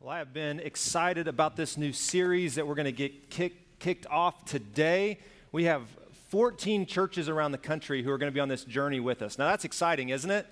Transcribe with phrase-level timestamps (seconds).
[0.00, 3.80] Well, I have been excited about this new series that we're going to get kick,
[3.80, 5.18] kicked off today.
[5.50, 5.82] We have
[6.28, 9.38] 14 churches around the country who are going to be on this journey with us.
[9.38, 10.46] Now, that's exciting, isn't it?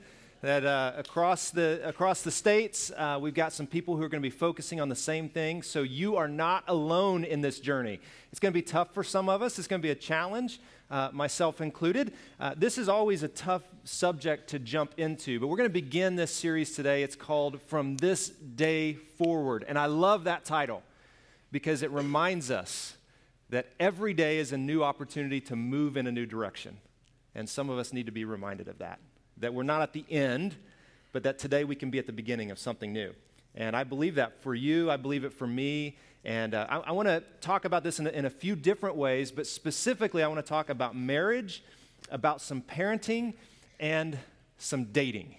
[0.46, 4.22] That uh, across, the, across the states, uh, we've got some people who are going
[4.22, 5.61] to be focusing on the same thing.
[5.61, 7.99] So, you are not alone in this journey.
[8.30, 10.61] It's going to be tough for some of us, it's going to be a challenge
[10.88, 12.12] uh, myself included.
[12.38, 16.15] Uh, this is always a tough subject to jump into, but we're going to begin
[16.15, 17.02] this series today.
[17.02, 19.65] It's called From This Day Forward.
[19.66, 20.85] And I love that title
[21.51, 22.97] because it reminds us
[23.51, 26.77] that every day is a new opportunity to move in a new direction.
[27.35, 29.01] And some of us need to be reminded of that,
[29.39, 30.55] that we're not at the end,
[31.13, 33.15] but that today we can be at the beginning of something new.
[33.55, 35.97] And I believe that for you, I believe it for me,
[36.27, 38.97] and uh, I, I want to talk about this in a, in a few different
[38.97, 41.63] ways, but specifically, I want to talk about marriage,
[42.11, 43.35] about some parenting,
[43.79, 44.19] and
[44.59, 45.37] some dating.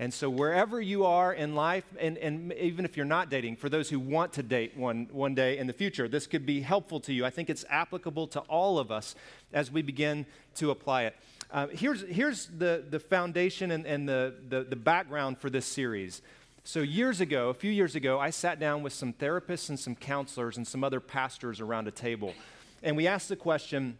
[0.00, 3.68] And so, wherever you are in life, and, and even if you're not dating, for
[3.68, 6.98] those who want to date one, one day in the future, this could be helpful
[7.00, 7.24] to you.
[7.24, 9.14] I think it's applicable to all of us
[9.52, 11.16] as we begin to apply it.
[11.50, 16.22] Uh, here's here's the, the foundation and, and the, the, the background for this series.
[16.64, 19.94] So, years ago, a few years ago, I sat down with some therapists and some
[19.94, 22.34] counselors and some other pastors around a table.
[22.82, 23.98] And we asked the question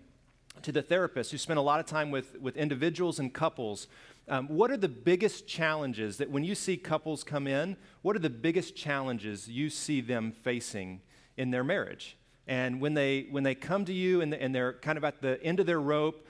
[0.62, 3.86] to the therapists who spent a lot of time with, with individuals and couples
[4.26, 8.20] um, what are the biggest challenges that when you see couples come in, what are
[8.20, 11.02] the biggest challenges you see them facing
[11.36, 12.16] in their marriage?
[12.46, 15.42] And when they, when they come to you and, and they're kind of at the
[15.42, 16.26] end of their rope,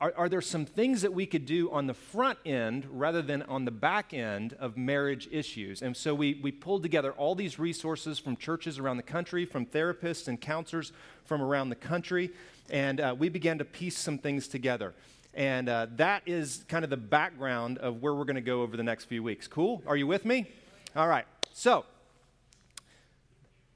[0.00, 3.42] are, are, there some things that we could do on the front end rather than
[3.42, 5.82] on the back end of marriage issues?
[5.82, 9.66] And so we, we pulled together all these resources from churches around the country, from
[9.66, 10.92] therapists and counselors
[11.24, 12.30] from around the country,
[12.70, 14.94] and uh, we began to piece some things together.
[15.34, 18.76] And uh, that is kind of the background of where we're going to go over
[18.76, 19.48] the next few weeks.
[19.48, 19.82] Cool?
[19.86, 20.46] Are you with me?
[20.94, 21.26] All right.
[21.52, 21.84] So,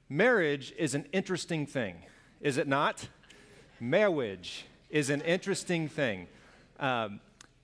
[0.07, 1.97] marriage is an interesting thing,
[2.39, 3.09] is it not?
[3.81, 6.27] Marriage is an interesting thing.
[6.79, 7.19] Um,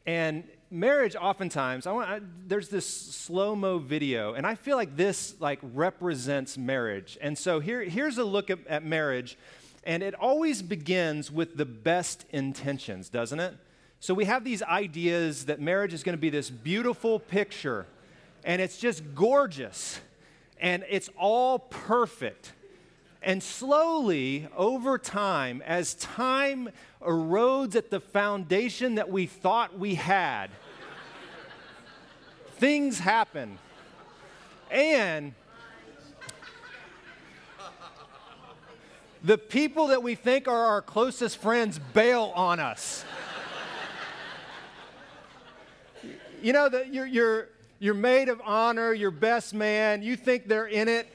[0.07, 5.35] and marriage oftentimes I want, I, there's this slow-mo video and i feel like this
[5.39, 7.17] like represents marriage.
[7.21, 9.37] And so here, here's a look at, at marriage
[9.83, 13.55] and it always begins with the best intentions doesn't it?
[13.99, 17.85] So we have these ideas that marriage is going to be this beautiful picture
[18.43, 19.99] and it's just gorgeous
[20.59, 22.53] and it's all perfect
[23.21, 26.69] and slowly, over time, as time
[27.01, 30.49] erodes at the foundation that we thought we had,
[32.57, 33.57] things happen.
[34.71, 35.33] And
[39.21, 43.03] the people that we think are our closest friends bail on us.
[46.41, 47.49] you know, that your, your,
[47.79, 51.11] your maid of honor, your best man, you think they're in it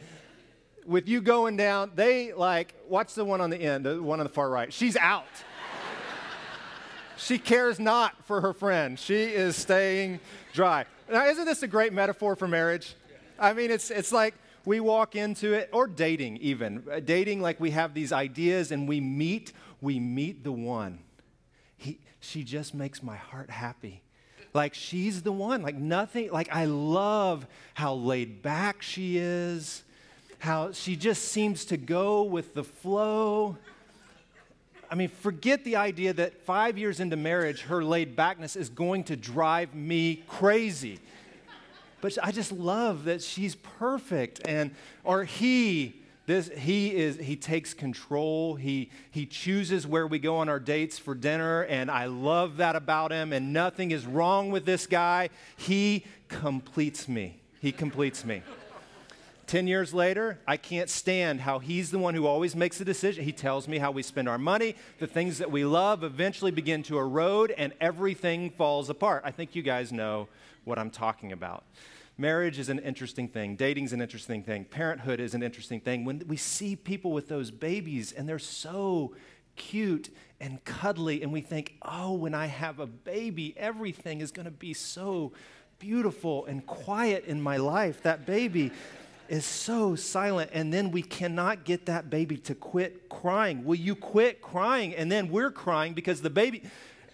[0.87, 4.27] with you going down, they like, watch the one on the end, the one on
[4.27, 4.72] the far right.
[4.72, 5.27] She's out.
[7.17, 8.99] she cares not for her friend.
[8.99, 10.21] She is staying
[10.53, 10.84] dry.
[11.11, 12.95] Now, isn't this a great metaphor for marriage?
[13.39, 14.34] I mean, it's, it's like
[14.65, 16.84] we walk into it, or dating even.
[16.91, 21.01] Uh, dating, like we have these ideas and we meet, we meet the one.
[21.77, 24.03] He, she just makes my heart happy.
[24.55, 25.62] Like she's the one.
[25.62, 29.83] Like nothing, like I love how laid back she is
[30.44, 33.56] how she just seems to go with the flow.
[34.91, 39.04] I mean, forget the idea that five years into marriage, her laid backness is going
[39.04, 40.99] to drive me crazy.
[42.03, 44.43] But I just love that she's perfect.
[44.44, 44.72] And,
[45.03, 45.94] or he,
[46.27, 48.54] this, he is, he takes control.
[48.54, 51.62] He, he chooses where we go on our dates for dinner.
[51.62, 53.33] And I love that about him.
[53.33, 55.31] And nothing is wrong with this guy.
[55.56, 57.41] He completes me.
[57.60, 58.43] He completes me.
[59.47, 63.25] 10 years later, I can't stand how he's the one who always makes the decision.
[63.25, 64.77] He tells me how we spend our money.
[64.99, 69.22] The things that we love eventually begin to erode and everything falls apart.
[69.25, 70.28] I think you guys know
[70.65, 71.65] what I'm talking about.
[72.16, 73.56] Marriage is an interesting thing.
[73.56, 74.65] Dating is an interesting thing.
[74.65, 76.04] Parenthood is an interesting thing.
[76.04, 79.15] When we see people with those babies and they're so
[79.57, 80.10] cute
[80.41, 84.53] and cuddly, and we think, oh, when I have a baby, everything is going to
[84.53, 85.33] be so
[85.78, 88.03] beautiful and quiet in my life.
[88.03, 88.71] That baby
[89.28, 93.65] is so silent, and then we cannot get that baby to quit crying.
[93.65, 94.94] Will you quit crying?
[94.94, 96.62] And then we're crying because the baby,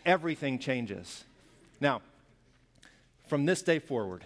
[0.04, 1.24] everything changes.
[1.80, 2.02] Now,
[3.26, 4.24] from this day forward,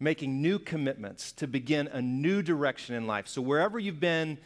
[0.00, 3.28] making new commitments to begin a new direction in life.
[3.28, 4.38] So, wherever you've been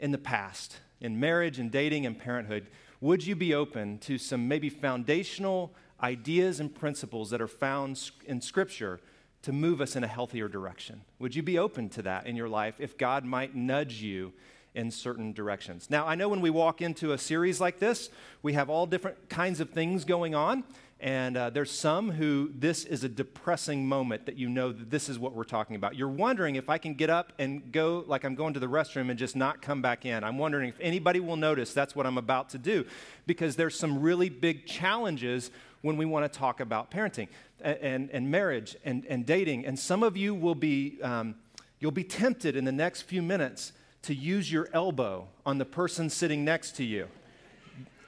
[0.00, 2.66] in the past, in marriage and dating and parenthood,
[3.00, 5.72] would you be open to some maybe foundational
[6.02, 9.00] ideas and principles that are found in Scripture
[9.42, 11.02] to move us in a healthier direction?
[11.18, 14.32] Would you be open to that in your life if God might nudge you
[14.74, 15.90] in certain directions?
[15.90, 18.10] Now, I know when we walk into a series like this,
[18.42, 20.64] we have all different kinds of things going on.
[21.02, 25.08] And uh, there's some who this is a depressing moment that you know that this
[25.08, 25.96] is what we're talking about.
[25.96, 29.10] You're wondering if I can get up and go like I'm going to the restroom
[29.10, 30.22] and just not come back in.
[30.22, 32.86] I'm wondering if anybody will notice that's what I'm about to do
[33.26, 35.50] because there's some really big challenges
[35.82, 37.28] when we want to talk about parenting
[37.60, 39.66] and, and, marriage and, and dating.
[39.66, 41.34] And some of you will be, um,
[41.80, 46.08] you'll be tempted in the next few minutes to use your elbow on the person
[46.08, 47.08] sitting next to you.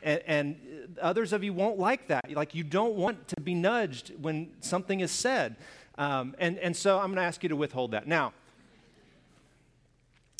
[0.02, 0.56] And, and,
[1.00, 2.30] others of you won't like that.
[2.30, 5.56] Like, you don't want to be nudged when something is said.
[5.96, 8.06] Um, and, and so I'm going to ask you to withhold that.
[8.06, 8.32] Now,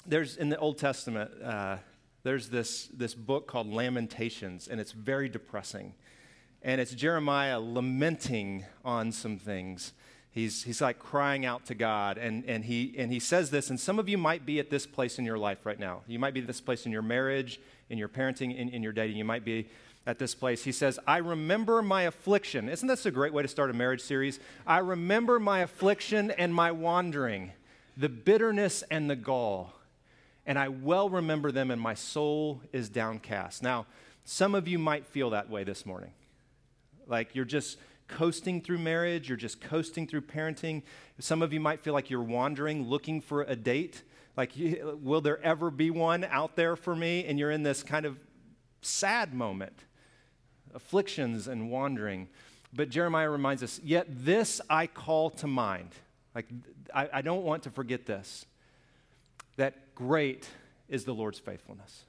[0.07, 1.79] there's in the Old Testament, uh,
[2.23, 5.95] there's this, this book called Lamentations, and it's very depressing.
[6.65, 9.93] And it's Jeremiah lamenting on some things.
[10.31, 13.79] He's, he's like crying out to God, and, and, he, and he says this, and
[13.79, 16.01] some of you might be at this place in your life right now.
[16.09, 18.93] You might be at this place in your marriage, in your parenting, in, in your
[18.93, 19.17] dating.
[19.17, 19.69] You might be
[20.07, 20.65] at this place.
[20.65, 22.69] He says, I remember my affliction.
[22.69, 24.41] Isn't this a great way to start a marriage series?
[24.67, 27.53] I remember my affliction and my wandering,
[27.97, 29.73] the bitterness and the gall.
[30.47, 33.63] And I well remember them, and my soul is downcast.
[33.63, 33.87] Now,
[34.25, 36.11] some of you might feel that way this morning.
[37.07, 37.79] Like you're just
[38.09, 40.83] coasting through marriage, you're just coasting through parenting.
[41.19, 44.03] Some of you might feel like you're wandering, looking for a date.
[44.37, 44.53] Like,
[45.03, 47.25] will there ever be one out there for me?
[47.25, 48.19] And you're in this kind of
[48.83, 49.79] sad moment,
[50.75, 52.29] afflictions and wandering.
[52.73, 55.91] But Jeremiah reminds us, yet this I call to mind.
[56.35, 56.47] Like,
[56.93, 58.47] I, I don't want to forget this
[59.57, 60.49] that great
[60.89, 62.03] is the Lord's faithfulness.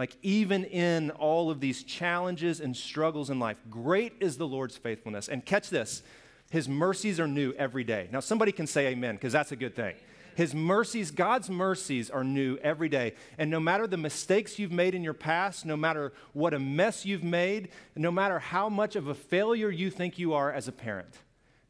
[0.00, 4.74] Like, even in all of these challenges and struggles in life, great is the Lord's
[4.74, 5.28] faithfulness.
[5.28, 6.02] And catch this
[6.48, 8.08] His mercies are new every day.
[8.10, 9.96] Now, somebody can say amen, because that's a good thing.
[10.36, 13.12] His mercies, God's mercies, are new every day.
[13.36, 17.04] And no matter the mistakes you've made in your past, no matter what a mess
[17.04, 20.72] you've made, no matter how much of a failure you think you are as a
[20.72, 21.14] parent,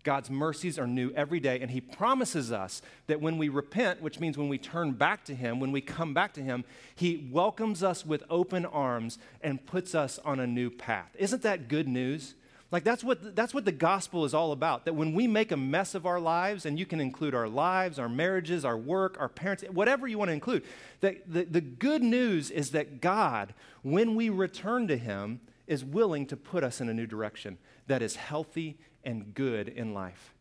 [0.02, 1.60] God's mercies are new every day.
[1.60, 5.34] And He promises us that when we repent, which means when we turn back to
[5.34, 6.64] Him, when we come back to Him,
[6.94, 11.10] He welcomes us with open arms and puts us on a new path.
[11.18, 12.34] Isn't that good news?
[12.72, 14.84] Like that's what, that's what the gospel is all about.
[14.84, 17.98] That when we make a mess of our lives, and you can include our lives,
[17.98, 20.62] our marriages, our work, our parents, whatever you want to include,
[21.00, 26.26] that the, the good news is that God, when we return to Him, is willing
[26.26, 30.34] to put us in a new direction that is healthy and good in life.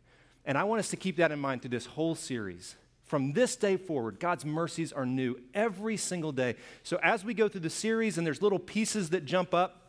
[0.46, 2.76] And I want us to keep that in mind through this whole series.
[3.06, 6.56] From this day forward, God's mercies are new every single day.
[6.84, 9.82] So as we go through the series and there's little pieces that jump up,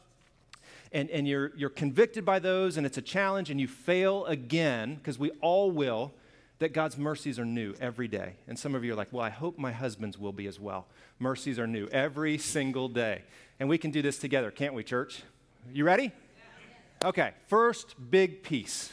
[0.93, 4.97] and, and you're, you're convicted by those and it's a challenge and you fail again,
[4.97, 6.13] because we all will,
[6.59, 8.35] that God's mercies are new every day.
[8.47, 10.87] And some of you are like, well, I hope my husband's will be as well.
[11.19, 13.23] Mercies are new every single day.
[13.59, 15.23] And we can do this together, can't we, church?
[15.73, 16.13] You ready?
[17.03, 18.93] Okay, first big piece.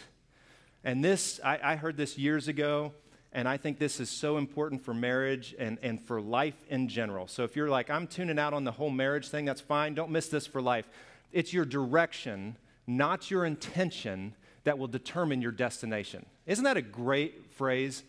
[0.85, 2.93] And this, I, I heard this years ago,
[3.33, 7.27] and I think this is so important for marriage and, and for life in general.
[7.27, 9.93] So if you're like, I'm tuning out on the whole marriage thing, that's fine.
[9.93, 10.87] Don't miss this for life.
[11.33, 12.55] It's your direction,
[12.87, 16.25] not your intention, that will determine your destination.
[16.45, 18.03] Isn't that a great phrase?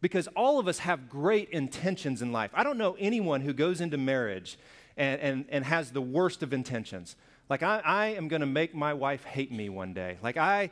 [0.00, 2.52] Because all of us have great intentions in life.
[2.54, 4.56] I don't know anyone who goes into marriage
[4.96, 7.16] and, and, and has the worst of intentions.
[7.48, 10.18] Like, I, I am going to make my wife hate me one day.
[10.22, 10.70] Like, I,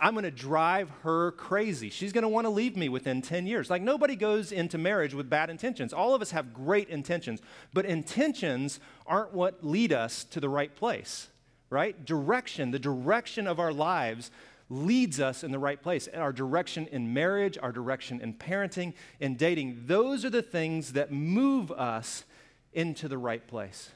[0.00, 1.90] I'm going to drive her crazy.
[1.90, 3.70] She's going to want to leave me within 10 years.
[3.70, 5.92] Like, nobody goes into marriage with bad intentions.
[5.92, 7.40] All of us have great intentions,
[7.72, 11.28] but intentions aren't what lead us to the right place,
[11.70, 12.04] right?
[12.04, 14.30] Direction, the direction of our lives
[14.68, 16.08] leads us in the right place.
[16.08, 21.12] Our direction in marriage, our direction in parenting, in dating, those are the things that
[21.12, 22.24] move us
[22.72, 23.90] into the right place.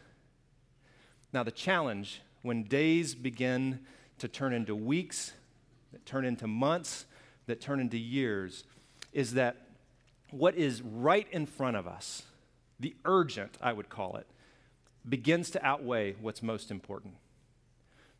[1.33, 3.81] Now, the challenge when days begin
[4.19, 5.33] to turn into weeks
[5.93, 7.07] that turn into months,
[7.47, 8.65] that turn into years,
[9.13, 9.57] is that
[10.31, 12.25] what is right in front of us,
[12.79, 14.27] the urgent, I would call it,
[15.09, 17.15] begins to outweigh what's most important.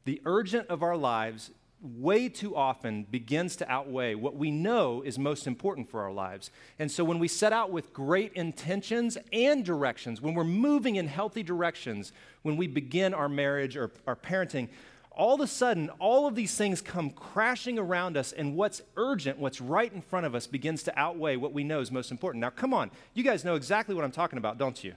[0.05, 5.19] The urgent of our lives way too often begins to outweigh what we know is
[5.19, 6.51] most important for our lives.
[6.79, 11.07] And so when we set out with great intentions and directions, when we're moving in
[11.07, 14.69] healthy directions, when we begin our marriage or our parenting,
[15.13, 19.39] all of a sudden, all of these things come crashing around us, and what's urgent,
[19.39, 22.41] what's right in front of us, begins to outweigh what we know is most important.
[22.41, 24.95] Now, come on, you guys know exactly what I'm talking about, don't you?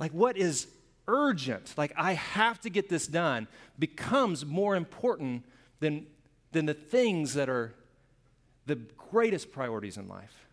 [0.00, 0.66] Like, what is
[1.08, 3.48] urgent, like, I have to get this done,
[3.78, 5.44] becomes more important
[5.80, 6.06] than,
[6.52, 7.74] than the things that are
[8.66, 10.46] the greatest priorities in life.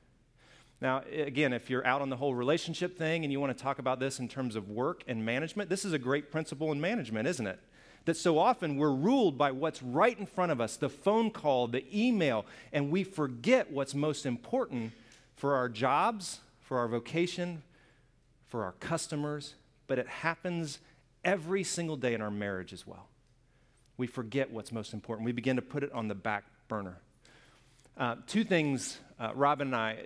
[0.82, 3.80] Now, again, if you're out on the whole relationship thing and you want to talk
[3.80, 7.28] about this in terms of work and management, this is a great principle in management,
[7.28, 7.60] isn't it?
[8.06, 11.68] That so often we're ruled by what's right in front of us the phone call,
[11.68, 14.92] the email, and we forget what's most important
[15.36, 17.64] for our jobs, for our vocation,
[18.48, 19.56] for our customers,
[19.88, 20.80] but it happens
[21.24, 23.08] every single day in our marriage as well.
[23.98, 25.26] We forget what's most important.
[25.26, 26.98] We begin to put it on the back burner.
[27.98, 29.98] Uh, two things, uh, Robin and I.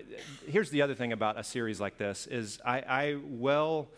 [0.48, 3.90] Here's the other thing about a series like this: is I, I well,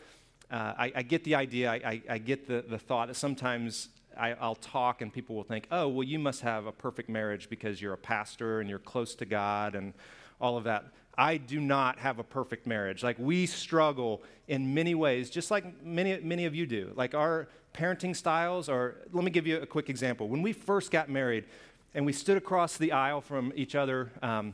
[0.49, 1.69] uh, I, I, get the idea.
[1.69, 5.67] I, I, get the, the thought that sometimes I, will talk and people will think,
[5.71, 9.13] "Oh, well, you must have a perfect marriage because you're a pastor and you're close
[9.15, 9.93] to God and
[10.41, 10.85] all of that."
[11.17, 13.03] I do not have a perfect marriage.
[13.03, 16.91] Like we struggle in many ways, just like many many of you do.
[16.95, 18.95] Like our parenting styles are.
[19.11, 20.27] Let me give you a quick example.
[20.27, 21.45] When we first got married
[21.93, 24.11] and we stood across the aisle from each other.
[24.21, 24.53] Um,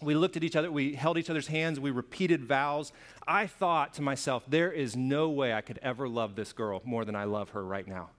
[0.00, 2.92] we looked at each other, we held each other's hands, we repeated vows.
[3.26, 7.04] I thought to myself, there is no way I could ever love this girl more
[7.04, 8.10] than I love her right now.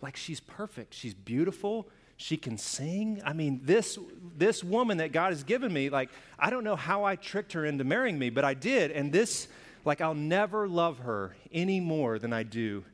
[0.00, 1.88] Like, she's perfect, she's beautiful,
[2.18, 3.22] she can sing.
[3.24, 3.96] I mean, this,
[4.36, 7.64] this woman that God has given me, like, I don't know how I tricked her
[7.64, 8.90] into marrying me, but I did.
[8.90, 9.46] And this,
[9.84, 12.84] like, I'll never love her any more than I do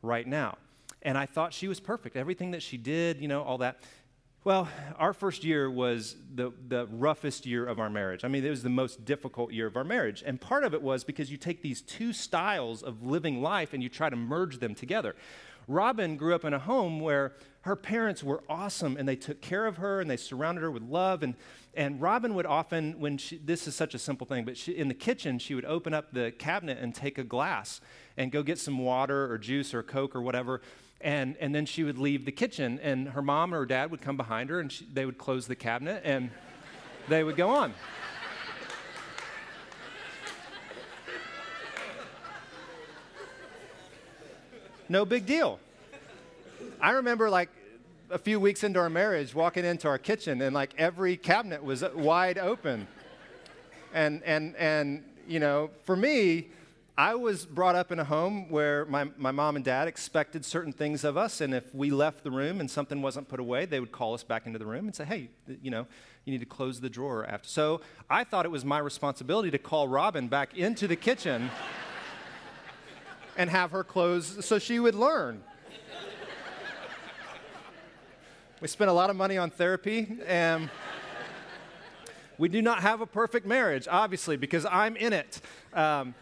[0.00, 0.56] right now.
[1.02, 2.16] And I thought she was perfect.
[2.16, 3.80] Everything that she did, you know, all that.
[4.44, 8.24] Well, our first year was the, the roughest year of our marriage.
[8.24, 10.22] I mean, it was the most difficult year of our marriage.
[10.24, 13.82] And part of it was because you take these two styles of living life and
[13.82, 15.14] you try to merge them together.
[15.70, 19.66] Robin grew up in a home where her parents were awesome and they took care
[19.66, 21.22] of her and they surrounded her with love.
[21.22, 21.34] And,
[21.74, 24.88] and Robin would often, when she, this is such a simple thing, but she, in
[24.88, 27.80] the kitchen, she would open up the cabinet and take a glass
[28.16, 30.60] and go get some water or juice or Coke or whatever
[31.00, 34.02] and, and then she would leave the kitchen, and her mom or her dad would
[34.02, 36.30] come behind her, and she, they would close the cabinet, and
[37.08, 37.72] they would go on.
[44.90, 45.60] No big deal.
[46.80, 47.48] I remember like
[48.10, 51.84] a few weeks into our marriage walking into our kitchen and like every cabinet was
[51.94, 52.88] wide open.
[53.94, 56.48] And and and you know, for me,
[56.98, 60.72] I was brought up in a home where my, my mom and dad expected certain
[60.72, 63.78] things of us, and if we left the room and something wasn't put away, they
[63.78, 65.30] would call us back into the room and say, hey,
[65.62, 65.86] you know,
[66.24, 67.48] you need to close the drawer after.
[67.48, 67.80] So
[68.10, 71.48] I thought it was my responsibility to call Robin back into the kitchen
[73.40, 75.42] and have her close so she would learn.
[78.60, 80.68] We spent a lot of money on therapy, and
[82.36, 85.40] we do not have a perfect marriage, obviously, because I'm in it.
[85.72, 86.14] Um,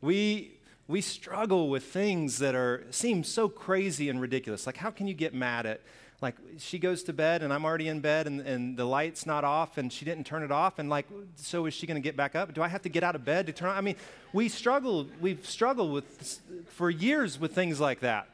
[0.00, 0.54] we,
[0.88, 4.64] we struggle with things that are, seem so crazy and ridiculous.
[4.64, 5.82] Like, how can you get mad at,
[6.22, 9.44] like, she goes to bed and I'm already in bed and, and the light's not
[9.44, 10.78] off and she didn't turn it off.
[10.78, 11.06] And, like,
[11.36, 12.54] so is she going to get back up?
[12.54, 13.76] Do I have to get out of bed to turn on?
[13.76, 13.96] I mean,
[14.32, 18.28] we struggle, we've struggled with, for years with things like that.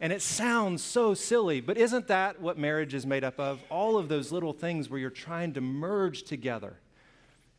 [0.00, 3.62] And it sounds so silly, but isn't that what marriage is made up of?
[3.70, 6.74] All of those little things where you're trying to merge together.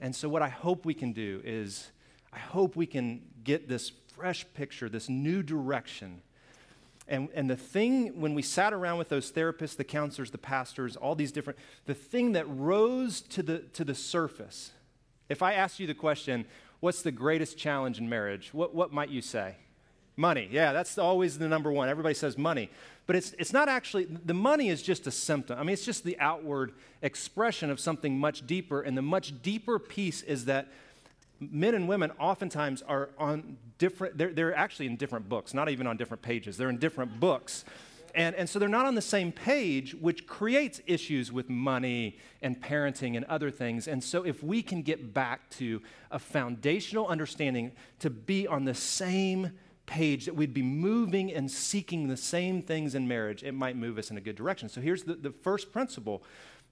[0.01, 1.89] And so, what I hope we can do is
[2.33, 6.21] I hope we can get this fresh picture, this new direction.
[7.07, 10.95] And, and the thing, when we sat around with those therapists, the counselors, the pastors,
[10.95, 14.71] all these different, the thing that rose to the, to the surface,
[15.29, 16.45] if I asked you the question,
[16.79, 19.55] what's the greatest challenge in marriage, what, what might you say?
[20.15, 20.47] Money.
[20.51, 21.89] Yeah, that's always the number one.
[21.89, 22.69] Everybody says money.
[23.07, 25.57] But it's, it's not actually, the money is just a symptom.
[25.59, 28.81] I mean, it's just the outward expression of something much deeper.
[28.81, 30.67] And the much deeper piece is that
[31.51, 35.87] men and women oftentimes are on different, they're, they're actually in different books, not even
[35.87, 37.65] on different pages, they're in different books.
[38.15, 42.61] And, and so they're not on the same page, which creates issues with money and
[42.61, 43.87] parenting and other things.
[43.87, 45.81] And so, if we can get back to
[46.11, 49.51] a foundational understanding to be on the same
[49.87, 53.97] page, that we'd be moving and seeking the same things in marriage, it might move
[53.97, 54.69] us in a good direction.
[54.69, 56.21] So, here's the, the first principle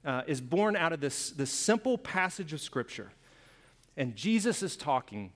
[0.05, 3.11] uh, is born out of this, this simple passage of Scripture
[3.97, 5.31] and Jesus is talking,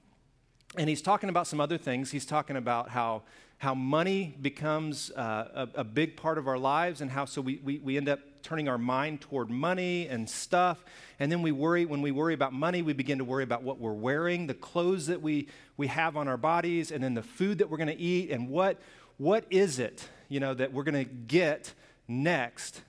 [0.77, 2.11] and he's talking about some other things.
[2.11, 3.23] He's talking about how,
[3.57, 7.59] how money becomes uh, a, a, big part of our lives, and how so we,
[7.63, 10.85] we, we end up turning our mind toward money and stuff.
[11.19, 13.79] And then we worry, when we worry about money, we begin to worry about what
[13.79, 15.47] we're wearing, the clothes that we,
[15.77, 18.49] we have on our bodies, and then the food that we're going to eat, and
[18.49, 18.79] what,
[19.17, 21.73] what is it, you know, that we're going to get
[22.07, 22.81] next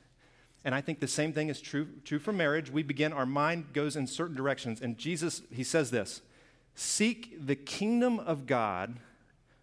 [0.67, 2.73] and I think the same thing is true, true for marriage.
[2.73, 4.81] We begin, our mind goes in certain directions.
[4.81, 6.23] And Jesus, he says this
[6.75, 8.97] Seek the kingdom of God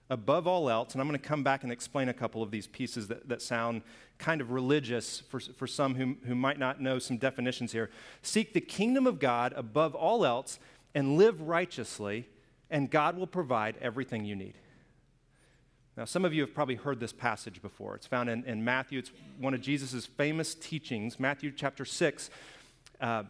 [0.09, 2.67] above all else, and I'm going to come back and explain a couple of these
[2.67, 3.81] pieces that, that sound
[4.17, 7.89] kind of religious for, for some who, who might not know some definitions here.
[8.21, 10.57] Seek the kingdom of God above all else
[10.95, 12.29] and live righteously,
[12.69, 14.53] and God will provide everything you need.
[15.95, 17.95] Now, some of you have probably heard this passage before.
[17.95, 18.97] It's found in, in Matthew.
[18.97, 22.31] It's one of Jesus' famous teachings, Matthew chapter 6.
[22.99, 23.23] Uh,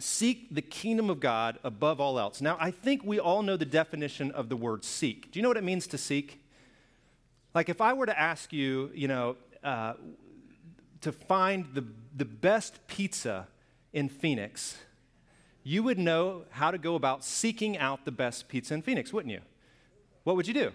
[0.00, 2.40] seek the kingdom of God above all else.
[2.40, 5.30] Now, I think we all know the definition of the word seek.
[5.30, 6.42] Do you know what it means to seek?
[7.54, 9.94] Like, if I were to ask you, you know, uh,
[11.02, 13.48] to find the, the best pizza
[13.92, 14.78] in Phoenix,
[15.62, 19.32] you would know how to go about seeking out the best pizza in Phoenix, wouldn't
[19.32, 19.40] you?
[20.24, 20.72] What would you do?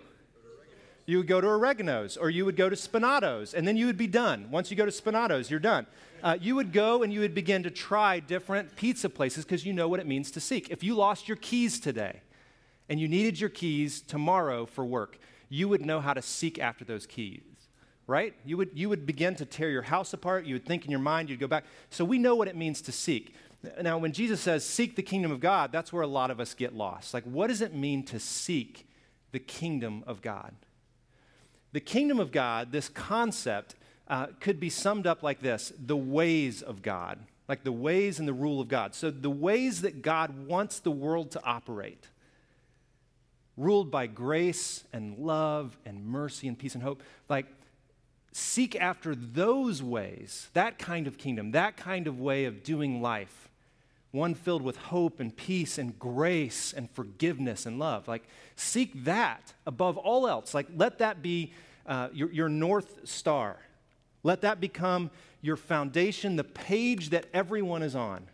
[1.06, 3.98] You would go to Oregano's or you would go to Spinato's, and then you would
[3.98, 4.50] be done.
[4.52, 5.88] Once you go to Spinato's, you're done
[6.24, 9.74] uh, you would go and you would begin to try different pizza places because you
[9.74, 10.70] know what it means to seek.
[10.70, 12.22] If you lost your keys today
[12.90, 15.18] and you needed your keys tomorrow for work,
[15.50, 17.42] you would know how to seek after those keys,
[18.08, 18.34] right?
[18.46, 20.46] You would, you would begin to tear your house apart.
[20.46, 21.66] You would think in your mind, you'd go back.
[21.90, 23.36] So we know what it means to seek.
[23.82, 26.54] Now, when Jesus says, seek the kingdom of God, that's where a lot of us
[26.54, 27.14] get lost.
[27.14, 28.88] Like, what does it mean to seek
[29.32, 30.54] the kingdom of God?
[31.74, 33.76] The kingdom of God, this concept,
[34.08, 38.28] uh, could be summed up like this the ways of God, like the ways and
[38.28, 38.94] the rule of God.
[38.94, 42.08] So, the ways that God wants the world to operate,
[43.56, 47.46] ruled by grace and love and mercy and peace and hope, like
[48.34, 53.50] seek after those ways, that kind of kingdom, that kind of way of doing life,
[54.12, 58.08] one filled with hope and peace and grace and forgiveness and love.
[58.08, 58.24] Like,
[58.56, 60.54] seek that above all else.
[60.54, 61.54] Like, let that be
[61.86, 63.58] uh, your, your North Star.
[64.24, 68.28] Let that become your foundation, the page that everyone is on.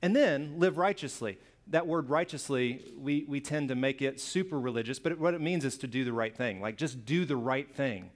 [0.00, 1.38] And then live righteously.
[1.68, 5.40] That word righteously, we, we tend to make it super religious, but it, what it
[5.40, 6.60] means is to do the right thing.
[6.60, 8.10] Like just do the right thing.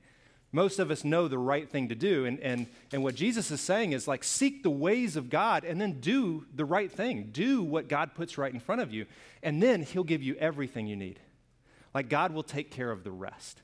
[0.50, 2.24] Most of us know the right thing to do.
[2.24, 5.80] And, and, and what Jesus is saying is like seek the ways of God and
[5.80, 7.28] then do the right thing.
[7.32, 9.06] Do what God puts right in front of you.
[9.42, 11.20] And then He'll give you everything you need.
[11.94, 13.60] Like God will take care of the rest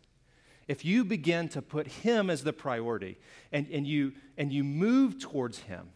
[0.68, 3.18] if you begin to put Him as the priority
[3.52, 5.90] and, and, you, and you move towards Him,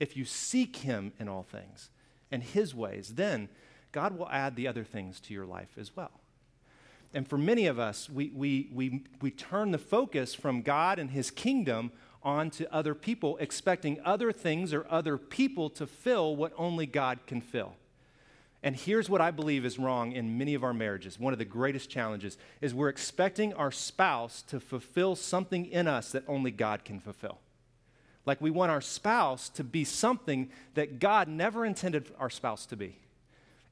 [0.00, 1.90] if you seek Him in all things
[2.30, 3.48] and His ways, then
[3.90, 6.10] God will add the other things to your life as well.
[7.14, 11.10] And for many of us, we, we, we, we turn the focus from God and
[11.10, 16.86] His kingdom onto other people, expecting other things or other people to fill what only
[16.86, 17.74] God can fill.
[18.62, 21.18] And here's what I believe is wrong in many of our marriages.
[21.18, 26.12] One of the greatest challenges is we're expecting our spouse to fulfill something in us
[26.12, 27.38] that only God can fulfill.
[28.24, 32.76] Like we want our spouse to be something that God never intended our spouse to
[32.76, 32.96] be.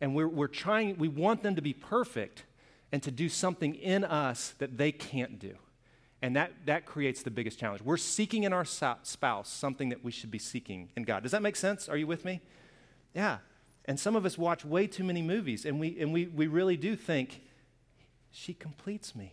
[0.01, 2.43] And we're, we're trying, we want them to be perfect
[2.93, 5.55] and to do something in us that they can't do.
[6.23, 7.83] And that, that creates the biggest challenge.
[7.83, 11.23] We're seeking in our spouse something that we should be seeking in God.
[11.23, 11.89] Does that make sense?
[11.89, 12.41] Are you with me?
[13.15, 13.39] Yeah.
[13.87, 16.77] And some of us watch way too many movies, and we, and we, we really
[16.77, 17.41] do think,
[18.31, 19.33] she completes me.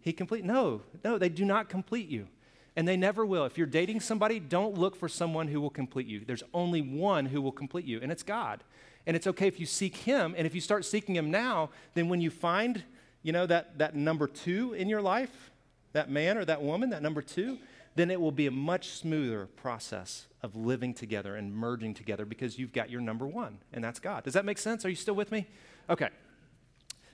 [0.00, 0.44] He complete.
[0.44, 2.28] No, no, they do not complete you.
[2.74, 3.44] And they never will.
[3.44, 6.24] If you're dating somebody, don't look for someone who will complete you.
[6.24, 8.64] There's only one who will complete you, and it's God.
[9.08, 12.10] And it's okay if you seek him, and if you start seeking him now, then
[12.10, 12.84] when you find,
[13.22, 15.50] you know, that, that number two in your life,
[15.94, 17.56] that man or that woman, that number two,
[17.94, 22.58] then it will be a much smoother process of living together and merging together because
[22.58, 24.24] you've got your number one, and that's God.
[24.24, 24.84] Does that make sense?
[24.84, 25.46] Are you still with me?
[25.88, 26.10] Okay.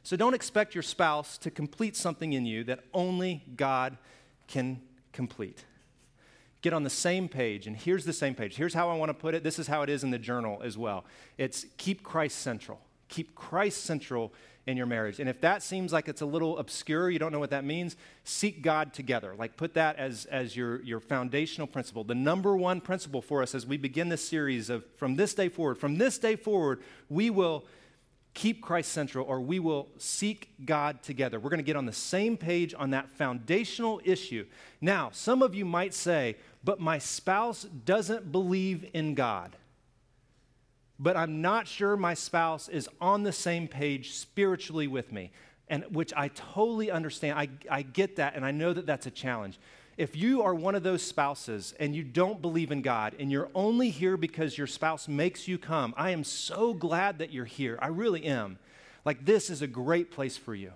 [0.02, 3.98] So don't expect your spouse to complete something in you that only God
[4.48, 5.64] can complete.
[6.64, 8.56] Get on the same page, and here's the same page.
[8.56, 9.44] Here's how I want to put it.
[9.44, 11.04] This is how it is in the journal as well.
[11.36, 12.80] It's keep Christ central.
[13.10, 14.32] Keep Christ central
[14.66, 15.20] in your marriage.
[15.20, 17.96] And if that seems like it's a little obscure, you don't know what that means,
[18.24, 19.34] seek God together.
[19.38, 22.02] Like put that as, as your, your foundational principle.
[22.02, 25.50] The number one principle for us as we begin this series of from this day
[25.50, 27.66] forward, from this day forward, we will
[28.32, 31.38] keep Christ central or we will seek God together.
[31.38, 34.46] We're going to get on the same page on that foundational issue.
[34.80, 39.56] Now, some of you might say, but my spouse doesn't believe in God
[40.98, 45.32] but I'm not sure my spouse is on the same page spiritually with me,
[45.68, 47.38] and which I totally understand.
[47.38, 49.58] I, I get that, and I know that that's a challenge.
[49.96, 53.48] If you are one of those spouses and you don't believe in God and you're
[53.54, 57.78] only here because your spouse makes you come, I am so glad that you're here.
[57.80, 58.58] I really am.
[59.04, 60.72] Like, this is a great place for you.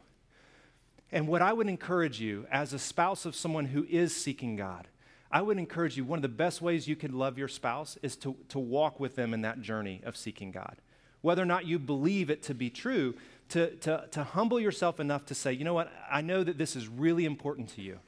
[1.10, 4.86] And what I would encourage you as a spouse of someone who is seeking God
[5.30, 8.16] I would encourage you, one of the best ways you can love your spouse is
[8.16, 10.76] to, to walk with them in that journey of seeking God.
[11.20, 13.14] Whether or not you believe it to be true,
[13.50, 16.76] to, to, to humble yourself enough to say, you know what, I know that this
[16.76, 17.98] is really important to you.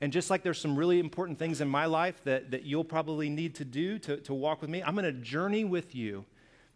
[0.00, 3.28] And just like there's some really important things in my life that, that you'll probably
[3.28, 6.24] need to do to, to walk with me, I'm going to journey with you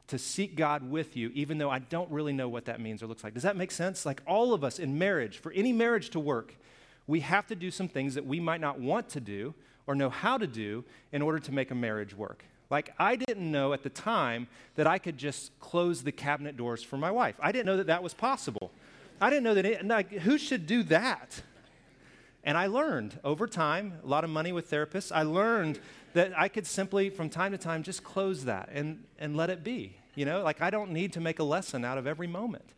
[0.07, 3.07] to seek God with you, even though I don't really know what that means or
[3.07, 3.35] looks like.
[3.35, 4.07] Does that make sense?
[4.07, 6.57] Like all of us in marriage, for any marriage to work,
[7.07, 9.55] we have to do some things that we might not want to do
[9.89, 12.45] or know how to do in order to make a marriage work.
[12.71, 14.47] Like, I didn't know at the time
[14.77, 17.35] that I could just close the cabinet doors for my wife.
[17.41, 18.71] I didn't know that that was possible.
[19.21, 21.43] I didn't know that, it, like, who should do that?
[22.45, 25.81] And I learned over time, a lot of money with therapists, I learned
[26.13, 29.65] that I could simply, from time to time, just close that and, and let it
[29.65, 29.97] be.
[30.15, 32.75] You know, like I don't need to make a lesson out of every moment.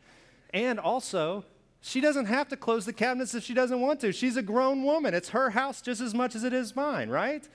[0.55, 1.45] And also,
[1.81, 4.13] she doesn't have to close the cabinets if she doesn't want to.
[4.13, 5.15] She's a grown woman.
[5.15, 7.49] It's her house just as much as it is mine, right?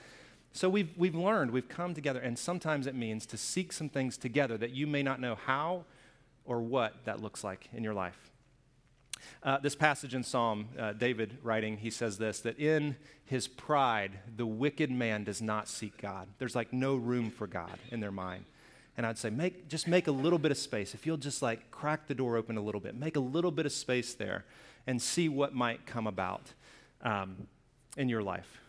[0.52, 4.18] So we've, we've learned, we've come together, and sometimes it means to seek some things
[4.18, 5.86] together that you may not know how
[6.46, 8.32] or what that looks like in your life.
[9.44, 14.20] Uh, this passage in Psalm, uh, David writing, he says this that in his pride,
[14.36, 16.28] the wicked man does not seek God.
[16.38, 18.46] There's like no room for God in their mind.
[18.98, 20.94] And I'd say, make, just make a little bit of space.
[20.94, 23.66] If you'll just like crack the door open a little bit, make a little bit
[23.66, 24.46] of space there
[24.88, 26.54] and see what might come about
[27.02, 27.48] um,
[27.98, 28.62] in your life.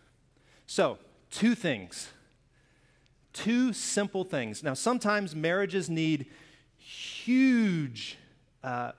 [0.67, 0.99] So,
[1.31, 2.09] two things.
[3.33, 4.63] Two simple things.
[4.63, 6.27] Now, sometimes marriages need
[6.79, 8.19] huge
[8.65, 8.93] uh,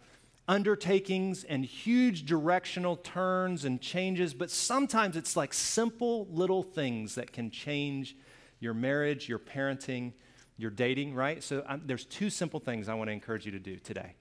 [0.47, 7.33] undertakings and huge directional turns and changes, but sometimes it's like simple little things that
[7.33, 8.15] can change
[8.59, 10.13] your marriage, your parenting,
[10.57, 11.43] your dating, right?
[11.43, 14.15] So um, there's two simple things I want to encourage you to do today.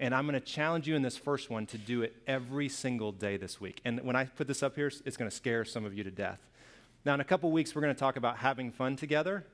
[0.00, 3.12] And I'm going to challenge you in this first one to do it every single
[3.12, 3.80] day this week.
[3.84, 6.10] And when I put this up here, it's going to scare some of you to
[6.10, 6.38] death.
[7.04, 9.44] Now, in a couple weeks, we're going to talk about having fun together.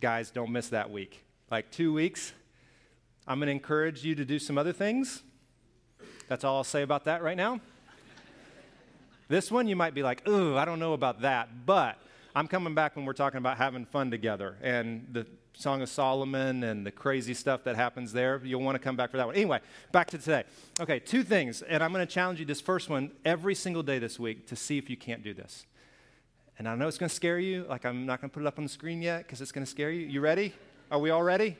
[0.00, 1.22] Guys, don't miss that week.
[1.50, 2.32] Like two weeks,
[3.26, 5.22] I'm going to encourage you to do some other things.
[6.28, 7.60] That's all I'll say about that right now.
[9.28, 11.66] this one, you might be like, ooh, I don't know about that.
[11.66, 11.98] But
[12.34, 16.62] I'm coming back when we're talking about having fun together and the Song of Solomon
[16.62, 18.40] and the crazy stuff that happens there.
[18.44, 19.34] You'll want to come back for that one.
[19.34, 19.60] Anyway,
[19.92, 20.44] back to today.
[20.78, 21.62] Okay, two things.
[21.62, 24.56] And I'm going to challenge you this first one every single day this week to
[24.56, 25.66] see if you can't do this.
[26.58, 27.66] And I know it's going to scare you.
[27.68, 29.64] Like, I'm not going to put it up on the screen yet because it's going
[29.64, 30.06] to scare you.
[30.06, 30.54] You ready?
[30.90, 31.46] Are we all ready?
[31.46, 31.56] Yes.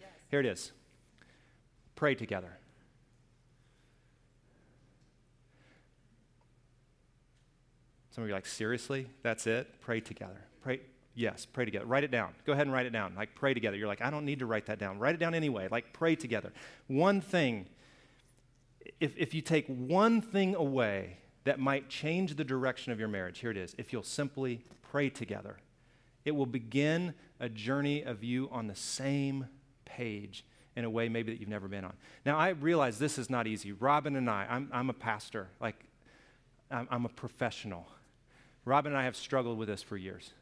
[0.00, 0.08] Yes.
[0.30, 0.72] Here it is
[1.94, 2.58] pray together.
[8.14, 9.08] Some of you are like, seriously?
[9.22, 9.80] That's it?
[9.80, 10.40] Pray together.
[10.62, 10.80] Pray.
[11.14, 11.86] Yes, pray together.
[11.86, 12.34] Write it down.
[12.44, 13.14] Go ahead and write it down.
[13.16, 13.76] Like, pray together.
[13.76, 14.98] You're like, I don't need to write that down.
[14.98, 15.68] Write it down anyway.
[15.70, 16.52] Like, pray together.
[16.86, 17.66] One thing,
[19.00, 23.38] if, if you take one thing away that might change the direction of your marriage.
[23.38, 23.74] Here it is.
[23.78, 25.58] If you'll simply pray together,
[26.24, 29.46] it will begin a journey of you on the same
[29.84, 30.44] page
[30.76, 31.92] in a way maybe that you've never been on.
[32.24, 33.72] Now, I realize this is not easy.
[33.72, 35.76] Robin and I, I'm, I'm a pastor, like,
[36.70, 37.86] I'm, I'm a professional.
[38.64, 40.32] Robin and I have struggled with this for years.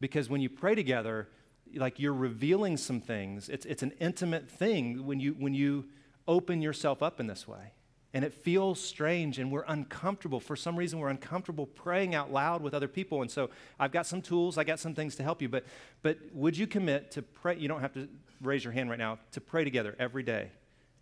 [0.00, 1.28] Because when you pray together,
[1.74, 3.48] like you're revealing some things.
[3.48, 5.86] It's, it's an intimate thing when you, when you
[6.28, 7.72] open yourself up in this way
[8.14, 10.38] and it feels strange and we're uncomfortable.
[10.38, 13.22] For some reason, we're uncomfortable praying out loud with other people.
[13.22, 13.50] And so
[13.80, 15.48] I've got some tools, I got some things to help you.
[15.48, 15.64] But,
[16.02, 17.56] but would you commit to pray?
[17.56, 18.08] You don't have to
[18.42, 20.50] raise your hand right now, to pray together every day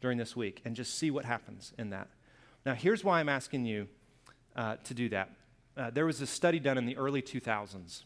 [0.00, 2.08] during this week and just see what happens in that.
[2.64, 3.88] Now, here's why I'm asking you
[4.54, 5.30] uh, to do that.
[5.80, 8.02] Uh, there was a study done in the early 2000s.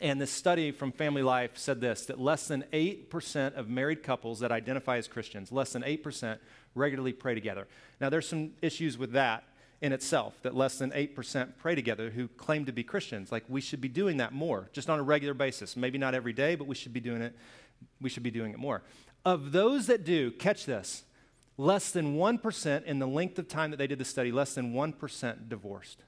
[0.00, 4.40] And this study from Family Life said this that less than 8% of married couples
[4.40, 6.38] that identify as Christians, less than 8%,
[6.74, 7.68] regularly pray together.
[8.00, 9.44] Now, there's some issues with that
[9.82, 13.30] in itself that less than 8% pray together who claim to be Christians.
[13.30, 15.76] Like, we should be doing that more, just on a regular basis.
[15.76, 17.36] Maybe not every day, but we should be doing it.
[18.00, 18.82] We should be doing it more.
[19.26, 21.04] Of those that do, catch this
[21.58, 24.72] less than 1% in the length of time that they did the study, less than
[24.72, 26.04] 1% divorced.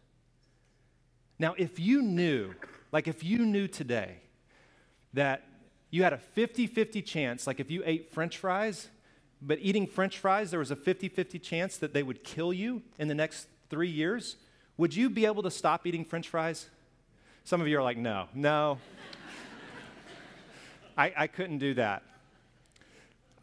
[1.38, 2.54] Now, if you knew,
[2.92, 4.16] like if you knew today
[5.12, 5.44] that
[5.90, 8.88] you had a 50 50 chance, like if you ate french fries
[9.44, 12.82] but eating french fries, there was a 50 50 chance that they would kill you
[12.98, 14.36] in the next three years,
[14.76, 16.68] would you be able to stop eating french fries?
[17.44, 18.78] Some of you are like, no, no.
[20.96, 22.04] I, I couldn't do that.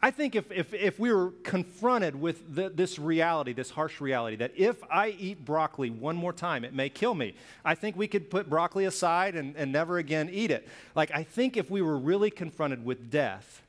[0.02, 4.36] I think if, if, if we were confronted with the, this reality, this harsh reality,
[4.36, 7.34] that if I eat broccoli one more time, it may kill me,
[7.64, 10.66] I think we could put broccoli aside and, and never again eat it.
[10.94, 13.62] Like, I think if we were really confronted with death,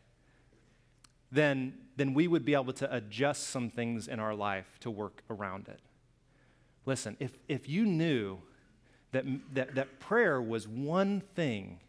[1.31, 5.21] then then we would be able to adjust some things in our life to work
[5.29, 5.79] around it.
[6.85, 8.39] Listen, if, if you knew
[9.11, 11.79] that, that, that prayer was one thing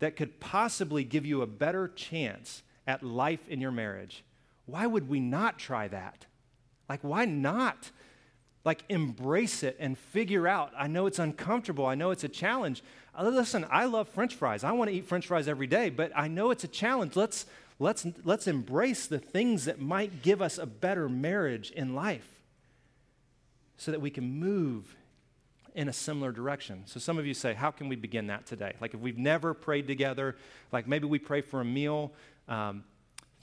[0.00, 4.24] that could possibly give you a better chance at life in your marriage,
[4.66, 6.26] why would we not try that?
[6.88, 7.90] Like, why not?
[8.64, 10.72] Like, embrace it and figure out.
[10.76, 11.86] I know it's uncomfortable.
[11.86, 12.82] I know it's a challenge.
[13.16, 14.64] Uh, listen, I love french fries.
[14.64, 17.14] I want to eat french fries every day, but I know it's a challenge.
[17.14, 17.46] Let's,
[17.78, 22.28] let's, let's embrace the things that might give us a better marriage in life
[23.76, 24.96] so that we can move
[25.74, 26.82] in a similar direction.
[26.86, 28.74] So some of you say, how can we begin that today?
[28.80, 30.36] Like if we've never prayed together,
[30.72, 32.12] like maybe we pray for a meal.
[32.50, 32.84] Um,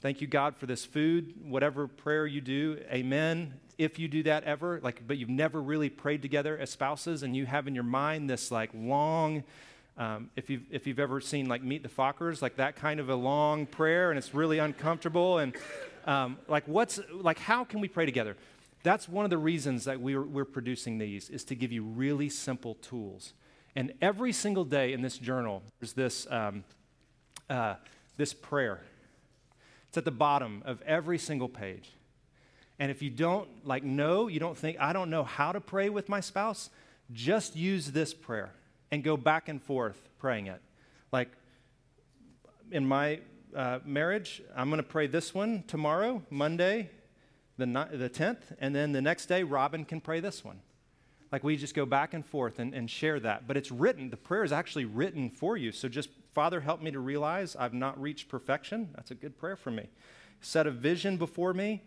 [0.00, 1.34] thank you, God, for this food.
[1.42, 3.54] Whatever prayer you do, amen.
[3.76, 7.34] If you do that ever, like, but you've never really prayed together as spouses, and
[7.34, 9.42] you have in your mind this like long,
[9.96, 13.08] um, if you've if you've ever seen like Meet the Fockers, like that kind of
[13.08, 15.56] a long prayer, and it's really uncomfortable, and
[16.06, 18.36] um, like what's like how can we pray together?
[18.82, 22.28] That's one of the reasons that we're, we're producing these, is to give you really
[22.28, 23.34] simple tools.
[23.74, 26.64] And every single day in this journal, there's this, um,
[27.50, 27.74] uh,
[28.16, 28.80] this prayer.
[29.88, 31.90] It's at the bottom of every single page.
[32.78, 35.88] And if you don't like know, you don't think, I don't know how to pray
[35.88, 36.70] with my spouse,
[37.12, 38.52] just use this prayer
[38.90, 40.60] and go back and forth praying it.
[41.10, 41.30] Like
[42.70, 43.20] in my
[43.56, 46.90] uh, marriage, I'm going to pray this one tomorrow, Monday,
[47.56, 50.60] the, the 10th, and then the next day, Robin can pray this one.
[51.30, 53.46] Like we just go back and forth and, and share that.
[53.46, 55.72] But it's written, the prayer is actually written for you.
[55.72, 58.88] So just, Father, help me to realize I've not reached perfection.
[58.94, 59.88] That's a good prayer for me.
[60.40, 61.82] Set a vision before me.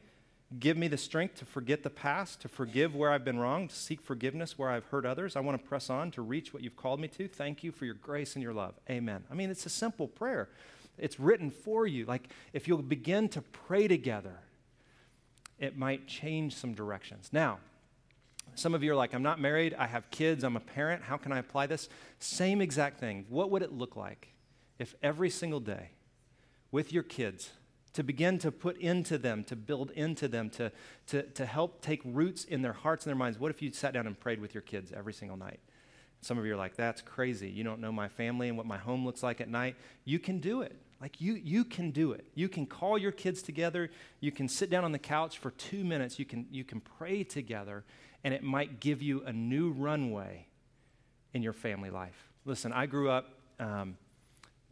[0.60, 3.76] Give me the strength to forget the past, to forgive where I've been wrong, to
[3.76, 5.38] seek forgiveness where I've hurt others.
[5.38, 7.30] I want to press on to reach what you've called me to.
[7.30, 8.74] Thank you for your grace and your love.
[8.90, 9.24] Amen.
[9.32, 10.50] I mean, it's a simple prayer.
[10.98, 12.06] It's written for you.
[12.06, 14.40] Like if you'll begin to pray together,
[15.58, 17.30] it might change some directions.
[17.32, 17.60] Now,
[18.56, 21.18] some of you are like, I'm not married, I have kids, I'm a parent, how
[21.18, 21.90] can I apply this?
[22.20, 23.26] Same exact thing.
[23.30, 24.30] What would it look like
[24.80, 25.92] if every single day
[26.72, 27.52] with your kids,
[27.94, 30.72] to begin to put into them, to build into them, to,
[31.08, 33.38] to, to help take roots in their hearts and their minds.
[33.38, 35.60] What if you sat down and prayed with your kids every single night?
[36.22, 37.50] Some of you are like, that's crazy.
[37.50, 39.76] You don't know my family and what my home looks like at night.
[40.06, 40.80] You can do it.
[41.02, 42.28] Like you, you can do it.
[42.36, 43.90] You can call your kids together.
[44.20, 46.20] You can sit down on the couch for two minutes.
[46.20, 47.84] You can, you can pray together,
[48.24, 50.48] and it might give you a new runway
[51.34, 52.28] in your family life.
[52.46, 53.30] Listen, I grew up,
[53.60, 53.98] um,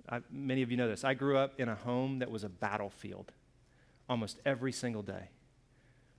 [0.07, 2.49] I, many of you know this, I grew up in a home that was a
[2.49, 3.31] battlefield
[4.09, 5.29] almost every single day.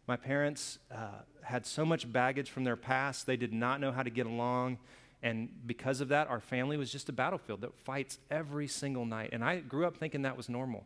[0.06, 4.02] My parents uh, had so much baggage from their past, they did not know how
[4.02, 4.78] to get along.
[5.22, 9.30] And because of that, our family was just a battlefield that fights every single night.
[9.32, 10.84] And I grew up thinking that was normal.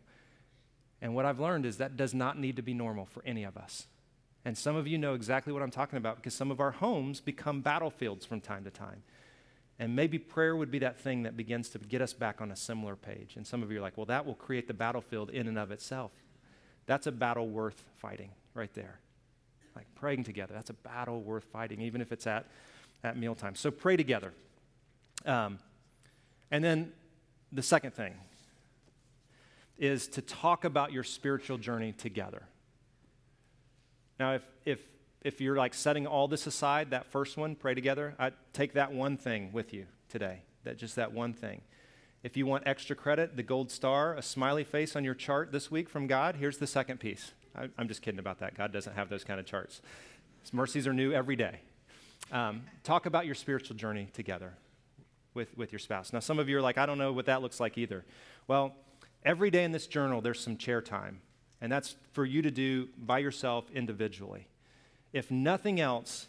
[1.01, 3.57] And what I've learned is that does not need to be normal for any of
[3.57, 3.87] us.
[4.45, 7.21] And some of you know exactly what I'm talking about because some of our homes
[7.21, 9.03] become battlefields from time to time.
[9.79, 12.57] And maybe prayer would be that thing that begins to get us back on a
[12.57, 13.35] similar page.
[13.37, 15.73] And some of you are like, well, that will create the battlefield in and of
[15.73, 16.13] itself.
[16.87, 19.01] That's a battle worth fighting right there.
[19.75, 22.47] Like praying together, that's a battle worth fighting, even if it's at
[23.05, 23.55] at mealtime.
[23.55, 24.33] So pray together.
[25.27, 25.59] Um,
[26.51, 26.93] and then
[27.53, 28.15] the second thing
[29.79, 32.43] is to talk about your spiritual journey together.
[34.19, 34.81] Now, if, if,
[35.23, 38.93] if you're like setting all this aside, that first one, pray together, I take that
[38.93, 41.61] one thing with you today, that just that one thing.
[42.23, 45.71] If you want extra credit, the gold star, a smiley face on your chart this
[45.71, 47.33] week from God, here's the second piece.
[47.55, 48.57] I, am just kidding about that.
[48.57, 49.83] God doesn't have those kind of charts.
[50.43, 51.61] His mercies are new every day.
[52.33, 54.55] Um, talk about your spiritual journey together
[55.35, 56.13] with, with your spouse.
[56.13, 58.05] Now, some of you are like, I don't know what that looks like either.
[58.49, 58.75] Well,
[59.25, 61.21] every day in this journal, there's some chair time,
[61.65, 64.49] and that's for you to do by yourself individually.
[65.15, 66.27] If nothing else,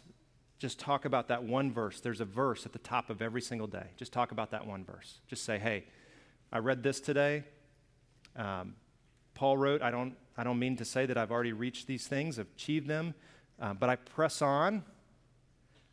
[0.58, 2.00] just talk about that one verse.
[2.00, 3.88] There's a verse at the top of every single day.
[3.98, 5.18] Just talk about that one verse.
[5.28, 5.84] Just say, hey,
[6.50, 7.44] I read this today.
[8.34, 8.76] Um,
[9.34, 12.38] Paul wrote, I don't, I don't mean to say that I've already reached these things,
[12.38, 13.12] achieved them,
[13.60, 14.84] uh, but I press on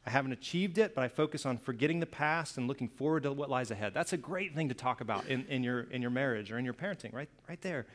[0.05, 3.31] I haven't achieved it, but I focus on forgetting the past and looking forward to
[3.31, 3.93] what lies ahead.
[3.93, 6.65] That's a great thing to talk about in, in, your, in your marriage or in
[6.65, 7.85] your parenting, right, right there.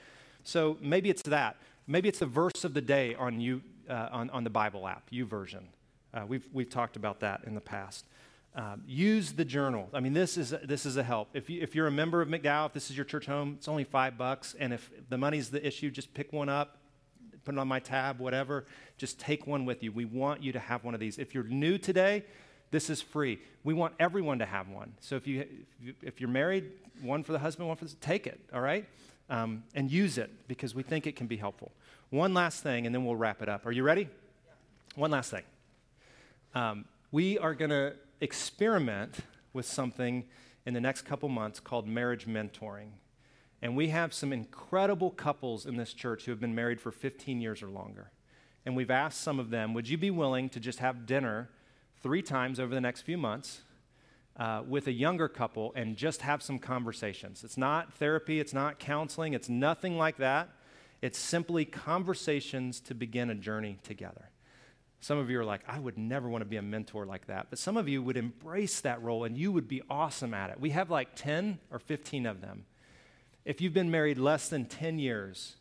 [0.45, 1.57] So maybe it's that.
[1.87, 5.11] Maybe it's the verse of the day on, you, uh, on, on the Bible app,
[5.11, 5.65] YouVersion.
[6.13, 8.05] Uh, we've, we've talked about that in the past.
[8.55, 9.89] Um, use the journal.
[9.93, 11.29] I mean, this is, this is a help.
[11.35, 13.69] If, you, if you're a member of McDowell, if this is your church home, it's
[13.69, 14.57] only five bucks.
[14.59, 16.79] And if the money's the issue, just pick one up,
[17.45, 18.67] put it on my tab, whatever.
[18.97, 19.93] Just take one with you.
[19.93, 21.19] We want you to have one of these.
[21.19, 22.25] If you're new today,
[22.71, 23.39] this is free.
[23.65, 24.93] We want everyone to have one.
[25.01, 25.47] So if you
[26.03, 26.71] if you're married,
[27.01, 28.41] one for the husband, one for the take it.
[28.53, 28.87] All right,
[29.31, 31.73] um, and use it because we think it can be helpful.
[32.11, 33.67] One last thing, and then we'll wrap it up.
[33.67, 34.03] Are you ready?
[34.03, 34.53] Yeah.
[34.97, 35.43] One last thing.
[36.55, 39.17] Um, we are going to experiment
[39.53, 40.25] with something
[40.67, 42.91] in the next couple months called marriage mentoring.
[43.61, 47.41] And we have some incredible couples in this church who have been married for 15
[47.41, 48.11] years or longer.
[48.65, 51.49] And we've asked some of them, would you be willing to just have dinner
[52.03, 53.63] three times over the next few months
[54.39, 57.45] uh, with a younger couple and just have some conversations?
[57.45, 60.51] It's not therapy, it's not counseling, it's nothing like that.
[61.01, 64.31] It's simply conversations to begin a journey together.
[65.01, 67.47] Some of you are like, I would never want to be a mentor like that.
[67.51, 70.61] But some of you would embrace that role and you would be awesome at it.
[70.61, 72.65] We have like 10 or 15 of them.
[73.45, 75.55] If you've been married less than 10 years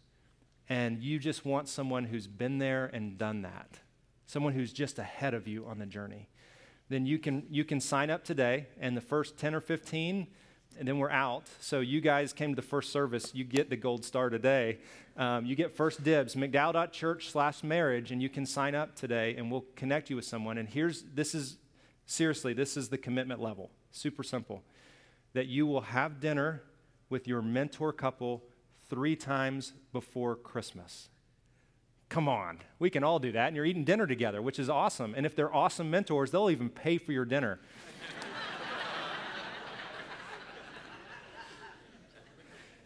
[0.68, 3.80] and you just want someone who's been there and done that,
[4.26, 6.30] someone who's just ahead of you on the journey,
[6.89, 8.67] then you can, you can sign up today.
[8.80, 10.28] And the first 10 or 15,
[10.80, 11.43] and then we're out.
[11.60, 14.78] So you guys came to the first service, you get the gold star today.
[15.15, 19.52] Um, you get first dibs, mcdowell.church slash marriage, and you can sign up today and
[19.52, 20.58] we'll connect you with someone.
[20.58, 21.58] And here's, this is,
[22.06, 23.71] seriously, this is the commitment level.
[23.91, 24.63] Super simple.
[25.34, 26.63] That you will have dinner
[27.10, 28.43] with your mentor couple
[28.89, 31.10] three times before Christmas.
[32.10, 33.48] Come on, we can all do that.
[33.48, 35.13] And you're eating dinner together, which is awesome.
[35.15, 37.60] And if they're awesome mentors, they'll even pay for your dinner.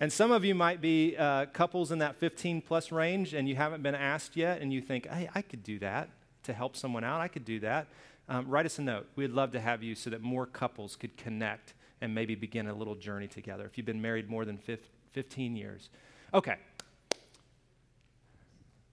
[0.02, 3.56] And some of you might be uh, couples in that 15 plus range and you
[3.56, 6.10] haven't been asked yet, and you think, hey, I could do that
[6.42, 7.22] to help someone out.
[7.22, 7.86] I could do that.
[8.28, 9.08] Um, write us a note.
[9.16, 12.74] We'd love to have you so that more couples could connect and maybe begin a
[12.74, 15.92] little journey together if you've been married more than 15 years.
[16.34, 16.56] Okay.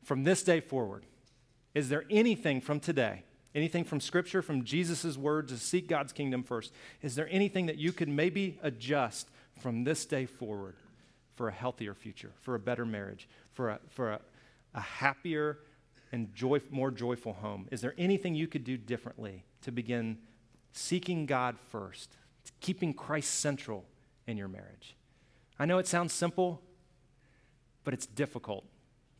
[0.09, 1.05] From this day forward,
[1.75, 6.43] is there anything from today, anything from Scripture, from Jesus' words to seek God's kingdom
[6.43, 6.73] first?
[7.03, 9.29] Is there anything that you could maybe adjust
[9.61, 10.77] from this day forward?
[11.39, 14.21] for a healthier future, for a better marriage, for a, for a,
[14.75, 15.59] a happier
[16.11, 17.69] and joy, more joyful home?
[17.71, 20.19] Is there anything you could do differently to begin
[20.73, 22.17] seeking God first,
[22.61, 23.85] keeping Christ central
[24.27, 24.97] in your marriage?
[25.61, 26.61] I know it sounds simple,
[27.85, 28.65] but it's difficult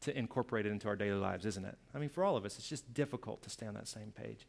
[0.03, 1.77] to incorporate it into our daily lives, isn't it?
[1.95, 4.47] I mean, for all of us, it's just difficult to stay on that same page.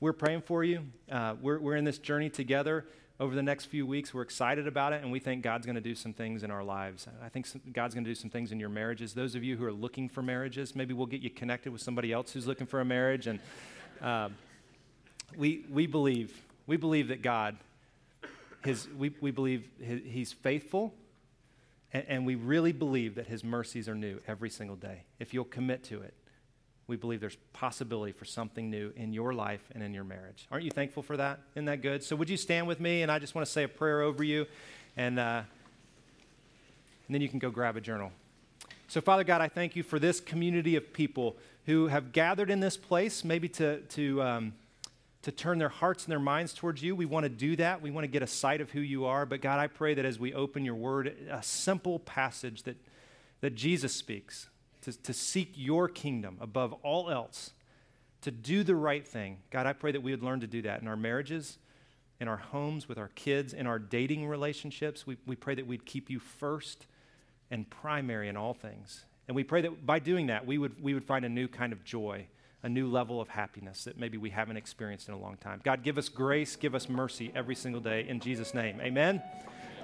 [0.00, 0.84] We're praying for you.
[1.10, 2.86] Uh, we're, we're in this journey together
[3.18, 4.14] over the next few weeks.
[4.14, 6.64] We're excited about it, and we think God's going to do some things in our
[6.64, 7.06] lives.
[7.22, 9.12] I think some, God's going to do some things in your marriages.
[9.12, 12.12] Those of you who are looking for marriages, maybe we'll get you connected with somebody
[12.12, 13.26] else who's looking for a marriage.
[13.26, 13.40] And
[14.00, 14.30] uh,
[15.36, 16.34] we, we believe,
[16.66, 17.56] we believe that God,
[18.64, 20.94] his, we, we believe his, He's faithful,
[21.92, 25.04] and, and we really believe that His mercies are new every single day.
[25.18, 26.14] If you'll commit to it,
[26.86, 30.48] we believe there's possibility for something new in your life and in your marriage.
[30.50, 31.38] Aren't you thankful for that?
[31.54, 32.02] Isn't that good?
[32.02, 33.02] So, would you stand with me?
[33.02, 34.46] And I just want to say a prayer over you,
[34.96, 35.42] and, uh,
[37.06, 38.10] and then you can go grab a journal.
[38.88, 42.58] So, Father God, I thank you for this community of people who have gathered in
[42.58, 44.52] this place, maybe to, to, um,
[45.22, 46.96] to turn their hearts and their minds towards you.
[46.96, 47.82] We want to do that.
[47.82, 49.26] We want to get a sight of who you are.
[49.26, 52.76] But, God, I pray that as we open your word, a simple passage that,
[53.40, 54.48] that Jesus speaks,
[54.82, 57.52] to, to seek your kingdom above all else,
[58.22, 59.38] to do the right thing.
[59.50, 61.58] God, I pray that we would learn to do that in our marriages,
[62.18, 65.06] in our homes, with our kids, in our dating relationships.
[65.06, 66.86] We, we pray that we'd keep you first
[67.50, 69.04] and primary in all things.
[69.28, 71.72] And we pray that by doing that, we would, we would find a new kind
[71.72, 72.26] of joy,
[72.62, 75.60] a new level of happiness that maybe we haven't experienced in a long time.
[75.64, 78.80] God, give us grace, give us mercy every single day in Jesus' name.
[78.80, 79.22] Amen.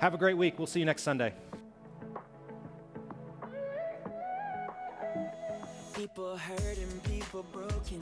[0.00, 0.58] Have a great week.
[0.58, 1.32] We'll see you next Sunday.
[5.94, 8.00] People hurting, people broken,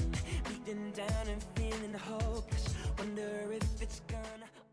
[0.49, 2.75] beaten down and feeling hopeless.
[2.99, 4.64] Wonder if it's gonna.